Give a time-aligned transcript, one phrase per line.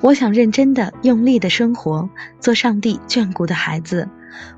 [0.00, 2.08] 我想认真的、用力的生活，
[2.38, 4.08] 做上帝眷顾的孩子。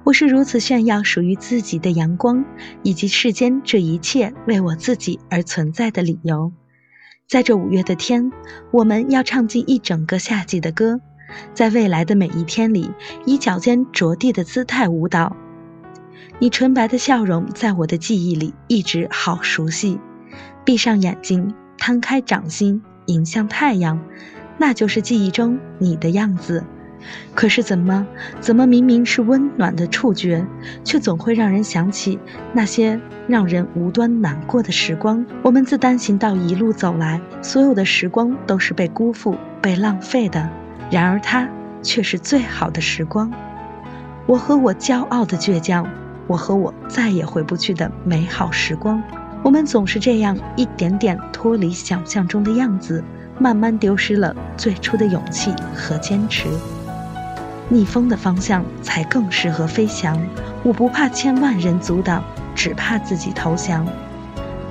[0.05, 2.45] 我是如此炫耀属于自己的阳光，
[2.83, 6.53] 以及世间这一切为我自己而存在的理由。
[7.27, 8.31] 在这五月的天，
[8.71, 11.01] 我们要唱尽一整个夏季的歌，
[11.55, 12.91] 在未来的每一天里，
[13.25, 15.35] 以脚尖着地的姿态舞蹈。
[16.39, 19.99] 你纯白的笑容在我的记忆里一直好熟悉。
[20.67, 23.99] 闭上眼睛，摊开掌心，迎向太阳，
[24.61, 26.63] 那就是记忆中你的样子。
[27.35, 28.07] 可是怎么
[28.41, 30.45] 怎么明明是温暖的触觉，
[30.85, 32.19] 却总会让人想起
[32.53, 35.25] 那些让人无端难过的时光。
[35.43, 40.47] 我们自单行道一路走来，所有的时光都是被辜负、被浪费的。
[40.91, 41.49] 然而它
[41.83, 43.33] 却是最好的时光。
[44.27, 45.89] 我和我骄傲的倔强，
[46.27, 49.03] 我和我再也回不去的美好时光。
[49.43, 53.03] 我们总是这样一点点脱离想象中的样子，
[53.41, 56.47] 慢慢丢失了最初的勇气和坚持。
[57.71, 60.21] 逆风的方向才更适合飞翔。
[60.63, 62.23] 我不怕千万人阻挡，
[62.55, 63.87] 只怕自己投降。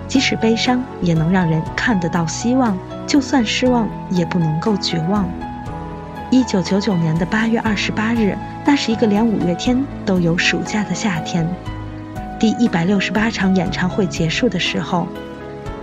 [0.07, 5.27] 即使悲伤，也能让人看得到希望；就算失望，也不能够绝望。
[6.29, 11.47] 一九九九年的八月二十八日，那是一个连五月天都有暑假的夏天。
[12.39, 15.07] 第一百六十八场演唱会结束的时候，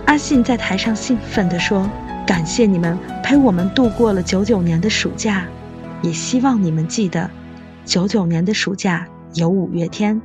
[0.05, 1.89] 阿信在台上兴奋地说
[2.27, 5.45] ：“感谢你们陪我们度过了九九年的暑假。”
[6.03, 7.27] 也希望你们记得，
[7.83, 10.21] 九九年的暑假有五月天。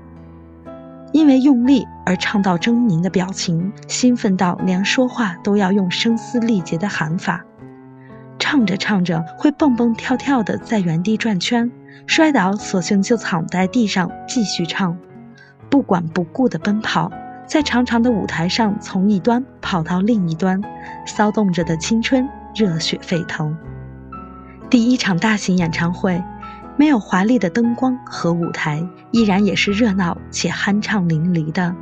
[1.13, 7.43] 因为用力而唱到狰狞的表情，兴奋到连说话都要用声嘶力竭的喊法。
[8.39, 11.71] 唱着唱着会蹦蹦跳跳的在原地转圈，
[12.07, 14.99] 摔倒索性就躺在地上继续唱，
[15.71, 17.11] 不管不顾的奔跑，
[17.47, 20.61] 在长长的舞台上从一端跑到另一端，
[21.07, 23.57] 骚动着的青春热血沸腾。
[24.71, 26.23] 第一场大型演唱会，
[26.77, 31.75] 没有华丽的灯光和舞台，依然也是热闹且酣畅淋漓的。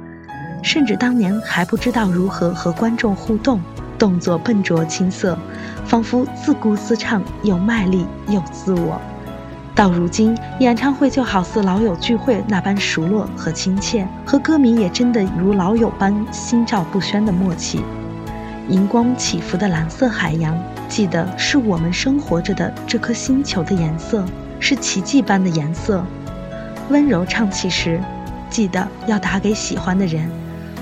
[0.63, 3.61] 甚至当年还不知道如何和观众互动，
[3.97, 5.39] 动作笨拙青涩，
[5.85, 9.01] 仿佛自顾自唱，又卖力又自我。
[9.75, 17.83] 到如今，演唱会就好似老友聚会那般熟络和亲切，和歌迷也真的如老友般心照不宣的默契。
[18.69, 20.57] 荧光起伏的蓝色海洋。
[20.89, 24.25] 记得是我们生活着的这颗星球的颜色，
[24.59, 26.05] 是奇迹般的颜色。
[26.89, 28.01] 温柔唱起时，
[28.51, 30.29] 记得要打给喜欢的人，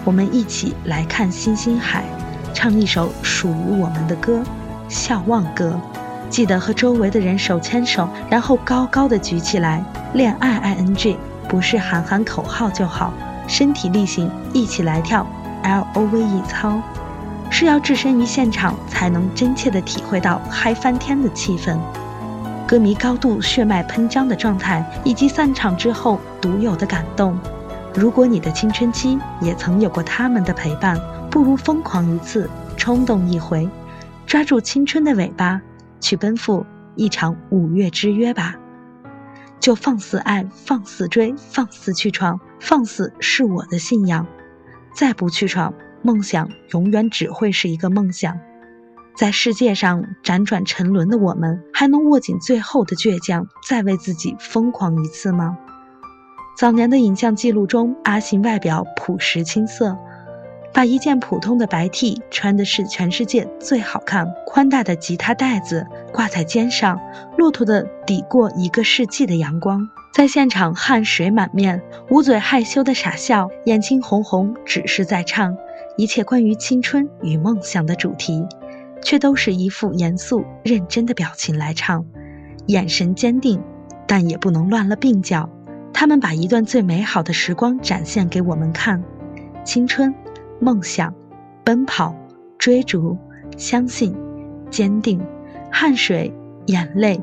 [0.07, 2.05] 我们一起来看星星海，
[2.55, 4.39] 唱一首属于我们的歌
[4.89, 5.79] 《笑忘歌》。
[6.31, 9.85] 记得和周围的人手牵手，然后高高的举起来。
[10.15, 11.17] 恋爱 I N G，
[11.49, 13.13] 不是喊喊口号就好，
[13.47, 15.27] 身体力行，一起来跳
[15.63, 16.81] L O V E 操。
[17.51, 21.79] 是要置身于现场，才能真切地体会到嗨翻天的气氛，
[22.67, 27.39] 歌迷高度血脉喷张的状态，以及散场之后独有的感动。
[27.95, 31.01] 如果你的青春期也曾有过他们的陪伴，
[31.31, 33.67] 不如疯狂一次，冲动一回，
[34.27, 35.61] 抓住青春的尾巴，
[36.01, 36.65] 去奔赴
[36.97, 38.57] 一场五月之约吧！
[39.61, 44.27] 就放肆爱，放肆追，放肆去闯，放肆是我的信仰。
[44.95, 45.75] 再不去闯。
[46.01, 48.39] 梦想永远只会是一个梦想，
[49.17, 55.59] 在世界上辗转沉沦的我们，还能握紧最后的倔强，再为自己疯狂一次吗？
[56.57, 59.99] 早年的影像记录中，阿信外表朴实青涩，
[60.73, 67.01] 把一件普通的白 T 穿的是全世界最好看、宽大的吉他带子挂在肩上，
[67.37, 69.89] 骆驼的抵过一个世纪的阳光。
[70.15, 75.57] 在现场汗水满面，捂嘴害羞的傻笑，眼睛红红，只是在唱。
[75.97, 78.47] 一切关于青春与梦想的主题，
[79.03, 82.05] 却都是一副严肃认真的表情来唱，
[82.67, 83.61] 眼神坚定，
[84.07, 85.51] 但也不能乱了鬓角。
[85.93, 89.03] 他们把一段最美好的时光展现给我们看：
[89.65, 90.15] 青春、
[90.61, 91.15] 梦想、
[91.65, 92.15] 奔跑、
[92.59, 93.17] 追逐、
[93.57, 94.15] 相信、
[94.71, 95.21] 坚定、
[95.71, 96.35] 汗水、
[96.67, 97.21] 眼泪、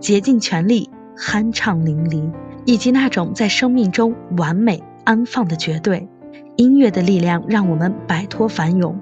[0.00, 2.30] 竭尽全力、酣畅淋漓，
[2.64, 6.08] 以及那种在生命中完美安放的绝对。
[6.56, 8.98] 音乐的力量让我们摆脱烦涌，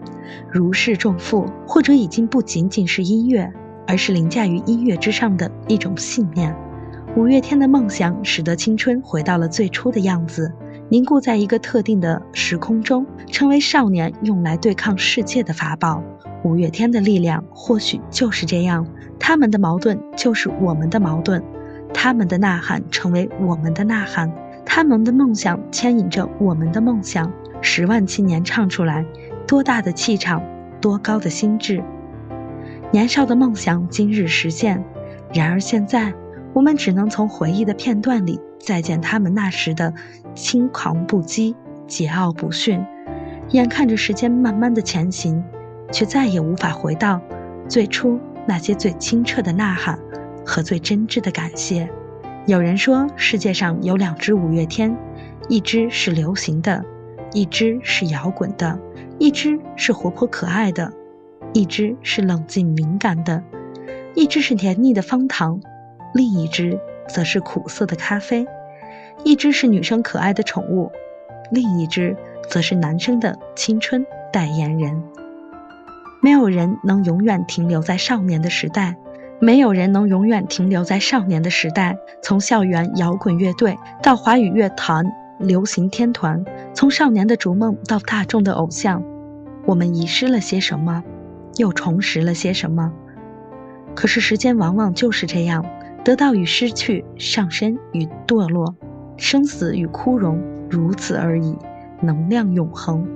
[0.50, 3.50] 如释重负，或者已经不仅仅是音乐，
[3.86, 6.54] 而是凌驾于音乐之上的一种信念。
[7.16, 10.52] 五月天的梦想使得青春回到了最初的样子，
[10.88, 16.02] 凝固在一个特定的时空中，成为少年用来对抗世界的法宝。
[16.44, 18.86] 五月天的力量或许就是这样，
[19.18, 21.42] 他们的矛盾就是我们的矛盾，
[21.92, 24.32] 他们的呐喊成为我们的呐喊，
[24.64, 27.32] 他们的梦想牵引着我们的梦想。
[27.60, 29.04] 十万青年唱出来，
[29.44, 30.40] 多大的气场，
[30.80, 31.82] 多高的心智！
[32.92, 34.84] 年少的梦想今日实现，
[35.34, 36.14] 然而现在，
[36.52, 39.92] 我们只能从回忆的片段里再见他们那时的
[40.36, 41.52] 轻狂不羁、
[41.88, 42.80] 桀骜不驯。
[43.50, 45.42] 眼看着时间慢慢的前行，
[45.90, 47.20] 却再也无法回到
[47.68, 49.98] 最初那些最清澈的呐喊
[50.44, 51.88] 和最真挚的感谢。
[52.46, 54.96] 有人说，世界上有两只五月天，
[55.48, 56.84] 一只是流行的，
[57.32, 58.78] 一只是摇滚的，
[59.18, 60.92] 一只是活泼可爱的，
[61.52, 63.42] 一只是冷静敏感的，
[64.14, 65.60] 一只是甜腻的方糖，
[66.14, 66.78] 另一只
[67.08, 68.46] 则是苦涩的咖啡，
[69.24, 70.90] 一只是女生可爱的宠物，
[71.50, 72.16] 另一只。
[72.48, 75.02] 则是男生的青春代言人。
[76.22, 78.96] 没有人能永远停留在少年的时代，
[79.40, 81.98] 没有人能永远停留在少年的时代。
[82.22, 85.04] 从校园摇滚乐队到华语乐坛
[85.40, 89.02] 流行天团，从少年的逐梦到大众的偶像，
[89.64, 91.02] 我们遗失了些什么，
[91.56, 92.92] 又重拾了些什么？
[93.96, 95.66] 可是时间往往就是这样，
[96.04, 98.76] 得到与失去，上升与堕落，
[99.16, 100.40] 生死与枯荣，
[100.70, 101.56] 如此而已。
[102.02, 103.08] 能量永恒，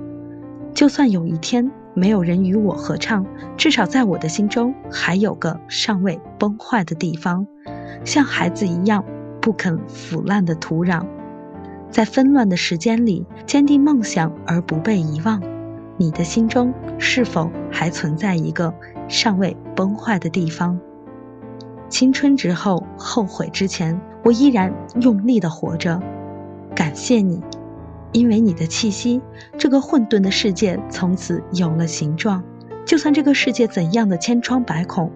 [0.73, 3.23] 就算有一天没有人与我合唱，
[3.55, 7.45] 至少在我的心中还有个尚未崩坏的地方，
[8.03, 9.05] 像孩子一样
[9.39, 11.05] 不肯腐烂的土壤，
[11.91, 15.39] 在纷乱的时间里坚定梦想而不被遗忘。
[15.97, 18.73] 你的心中是否还存在一个
[19.07, 20.79] 尚未崩坏的地方？
[21.87, 26.01] 青春之后，后悔之前，我依然用力的活着。
[26.75, 27.41] 感谢你。
[28.13, 29.21] 因为你的气息，
[29.57, 32.43] 这个混沌的世界从此有了形状。
[32.85, 35.09] 就算这个世界怎样的千疮百孔，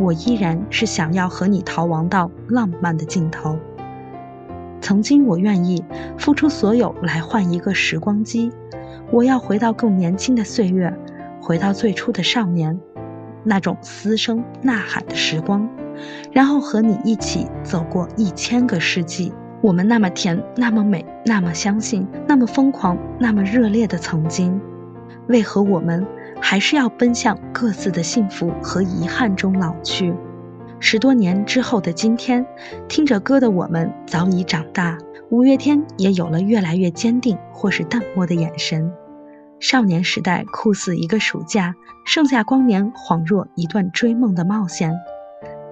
[0.00, 3.58] 我依然是想要和你逃亡到浪漫的尽头。
[4.80, 5.84] 曾经我愿意
[6.16, 8.50] 付出所有来换一个时光机，
[9.10, 10.90] 我要回到更年轻的岁月，
[11.42, 12.80] 回到最初的少年，
[13.44, 15.68] 那种嘶声呐喊的时光，
[16.32, 19.32] 然后和你一起走过一千个世纪。
[19.60, 24.60] 我们那么甜，那么美，那么相信，那么疯狂，那么热烈的曾经，
[25.26, 26.06] 为何我们
[26.40, 30.14] 还是要奔向各自的幸福和遗憾中老去？
[30.78, 32.46] 十多年之后的今天，
[32.86, 34.96] 听着歌的我们早已长大，
[35.28, 38.92] 五月天也有了越来越坚定或是淡漠的眼神。
[39.58, 41.74] 少年时代酷似一个暑假，
[42.06, 44.94] 盛夏光年恍若一段追梦的冒险。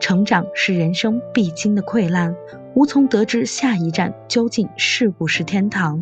[0.07, 2.33] 成长是人生必经的溃烂。
[2.75, 6.01] 无从得知下一站究竟是不是天堂，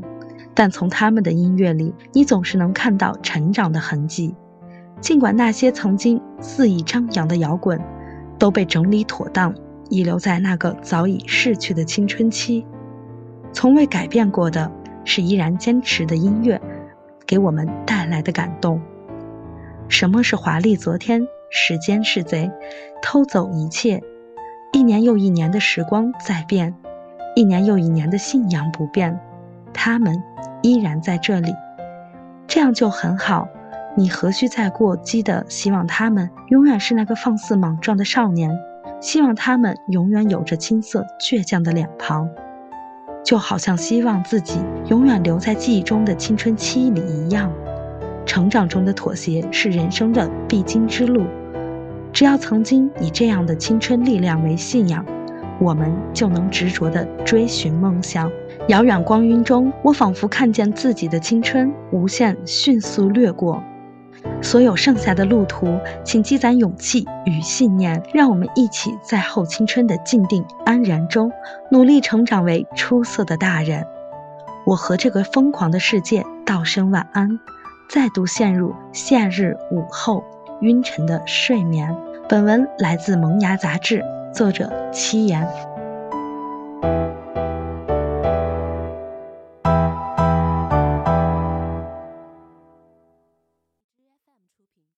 [0.52, 4.34] 但从他们的音乐里，你总是能看到成长的痕迹。
[5.00, 7.80] 尽管那些曾经肆意张扬的摇滚，
[8.38, 9.54] 都被整理妥当，
[9.88, 12.66] 遗留在那个早已逝去的青春期。
[13.54, 14.70] 从未改变过的
[15.06, 16.60] 是依然坚持的音乐，
[17.24, 18.82] 给我们带来的感动。
[19.88, 21.26] 什么是华丽昨天？
[21.56, 22.50] 时间是贼，
[23.00, 24.02] 偷走一切。
[24.72, 26.74] 一年又一年的时光在变，
[27.36, 29.20] 一年又一年的信仰不变，
[29.72, 30.20] 他们
[30.62, 31.54] 依然在这里，
[32.48, 33.46] 这样就很好。
[33.96, 38.50] 你何须再过激的希望他们永远是那个放肆莽撞的少年，
[39.00, 42.28] 希望他们永远有着青涩倔强的脸庞，
[43.24, 44.58] 就好像希望自己
[44.88, 47.52] 永远留在记忆中的青春期里一样。
[48.26, 51.24] 成长中的妥协是人生的必经之路。
[52.14, 55.04] 只要曾经以这样的青春力量为信仰，
[55.58, 58.30] 我们就能执着地追寻梦想。
[58.68, 63.60] 遥远光晕中，我仿佛看见自己的青春无限迅速掠过。
[64.40, 71.32] 所有剩下的路途，请积攒勇气与信念，让我们一起在后青春的静定安然中，
[71.72, 73.84] 努力成长为出色的大人。
[74.64, 77.40] 我和这个疯狂的世界道声晚安，
[77.90, 80.22] 再度陷入夏日午后。
[80.60, 81.94] 晕沉的睡眠。
[82.26, 84.02] 本文来自《萌芽》杂志，
[84.32, 85.73] 作者七言。